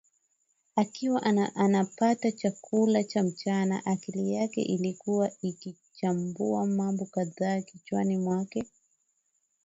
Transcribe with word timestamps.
Akiwa 0.75 1.23
anapata 1.55 2.31
chakula 2.31 3.03
cha 3.03 3.23
mchana 3.23 3.85
akili 3.85 4.33
yake 4.33 4.61
ilikuwa 4.61 5.31
ikichambua 5.41 6.65
mambo 6.65 7.05
kadhaa 7.05 7.61
kichwani 7.61 8.17
mwake 8.17 8.65